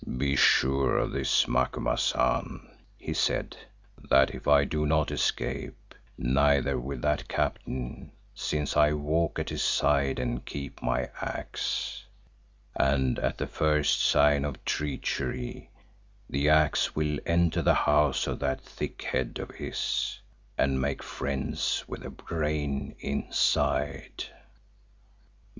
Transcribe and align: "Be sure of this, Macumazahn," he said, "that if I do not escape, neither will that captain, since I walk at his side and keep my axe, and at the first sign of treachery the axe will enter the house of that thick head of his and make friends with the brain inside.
"Be 0.17 0.35
sure 0.35 0.97
of 0.97 1.11
this, 1.11 1.47
Macumazahn," 1.47 2.67
he 2.97 3.13
said, 3.13 3.55
"that 4.09 4.31
if 4.33 4.47
I 4.47 4.63
do 4.63 4.87
not 4.87 5.11
escape, 5.11 5.93
neither 6.17 6.79
will 6.79 6.97
that 7.01 7.27
captain, 7.27 8.11
since 8.33 8.75
I 8.75 8.93
walk 8.93 9.37
at 9.37 9.49
his 9.49 9.61
side 9.61 10.17
and 10.17 10.43
keep 10.43 10.81
my 10.81 11.11
axe, 11.21 12.03
and 12.75 13.19
at 13.19 13.37
the 13.37 13.45
first 13.45 14.03
sign 14.03 14.43
of 14.43 14.65
treachery 14.65 15.69
the 16.27 16.49
axe 16.49 16.95
will 16.95 17.19
enter 17.27 17.61
the 17.61 17.75
house 17.75 18.25
of 18.25 18.39
that 18.39 18.61
thick 18.61 19.03
head 19.03 19.37
of 19.39 19.51
his 19.51 20.19
and 20.57 20.81
make 20.81 21.03
friends 21.03 21.83
with 21.87 22.01
the 22.01 22.09
brain 22.09 22.95
inside. 23.01 24.23